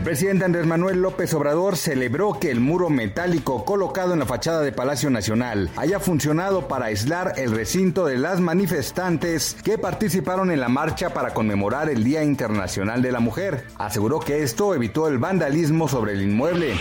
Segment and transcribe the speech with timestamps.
[0.00, 4.62] El presidente Andrés Manuel López Obrador celebró que el muro metálico colocado en la fachada
[4.62, 10.58] de Palacio Nacional haya funcionado para aislar el recinto de las manifestantes que participaron en
[10.58, 13.66] la marcha para conmemorar el Día Internacional de la Mujer.
[13.76, 16.76] Aseguró que esto evitó el vandalismo sobre el inmueble.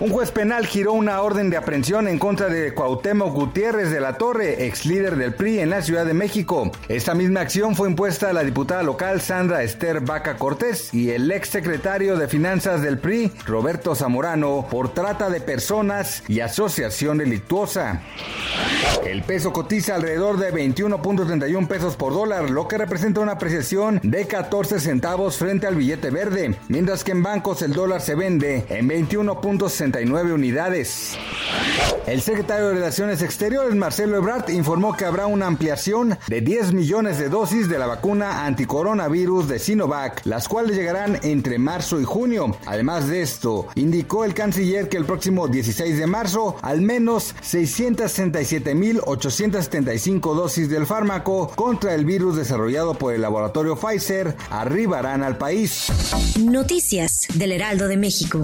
[0.00, 4.18] Un juez penal giró una orden de aprehensión en contra de Cuauhtémoc Gutiérrez de la
[4.18, 6.70] Torre, ex líder del PRI en la Ciudad de México.
[6.88, 11.30] Esta misma acción fue impuesta a la diputada local Sandra Esther Vaca Cortés y el
[11.30, 18.02] ex secretario de Finanzas del PRI, Roberto Zamorano, por trata de personas y asociación delictuosa.
[19.06, 24.26] El peso cotiza alrededor de 21.31 pesos por dólar, lo que representa una apreciación de
[24.26, 28.88] 14 centavos frente al billete verde, mientras que en bancos el dólar se vende en
[28.88, 31.16] 21.69 unidades.
[32.06, 37.18] El secretario de Relaciones Exteriores, Marcelo Ebrard, informó que habrá una ampliación de 10 millones
[37.18, 42.04] de dosis de la vacuna anticoronavirus de Sinovac, las cuales llegarán entre marzo y
[42.66, 50.34] Además de esto, indicó el canciller que el próximo 16 de marzo, al menos 667.875
[50.34, 55.88] dosis del fármaco contra el virus desarrollado por el laboratorio Pfizer arribarán al país.
[56.40, 58.42] Noticias del Heraldo de México.